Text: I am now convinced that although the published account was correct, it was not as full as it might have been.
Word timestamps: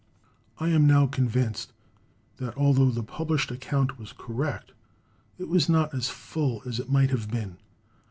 I 0.57 0.69
am 0.69 0.87
now 0.87 1.05
convinced 1.05 1.73
that 2.37 2.57
although 2.57 2.89
the 2.89 3.03
published 3.03 3.51
account 3.51 3.99
was 3.99 4.13
correct, 4.13 4.71
it 5.37 5.47
was 5.47 5.69
not 5.69 5.93
as 5.93 6.09
full 6.09 6.63
as 6.65 6.79
it 6.79 6.89
might 6.91 7.11
have 7.11 7.29
been. 7.29 7.57